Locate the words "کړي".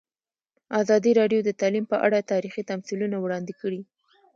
3.61-3.81